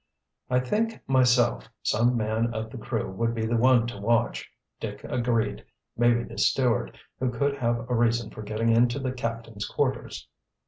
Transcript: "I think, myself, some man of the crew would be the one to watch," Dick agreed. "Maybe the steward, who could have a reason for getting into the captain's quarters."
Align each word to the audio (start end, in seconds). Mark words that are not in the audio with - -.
"I 0.49 0.59
think, 0.59 0.99
myself, 1.07 1.69
some 1.83 2.17
man 2.17 2.55
of 2.55 2.71
the 2.71 2.77
crew 2.79 3.11
would 3.11 3.35
be 3.35 3.45
the 3.45 3.55
one 3.55 3.85
to 3.85 3.99
watch," 3.99 4.49
Dick 4.79 5.03
agreed. 5.03 5.63
"Maybe 5.95 6.23
the 6.23 6.39
steward, 6.39 6.99
who 7.19 7.29
could 7.29 7.55
have 7.59 7.87
a 7.87 7.93
reason 7.93 8.31
for 8.31 8.41
getting 8.41 8.69
into 8.69 8.97
the 8.97 9.11
captain's 9.11 9.67
quarters." 9.67 10.27